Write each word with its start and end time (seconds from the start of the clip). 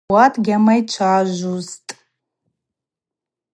Ауат 0.09 0.33
гьамайчважвузтӏ. 0.45 1.91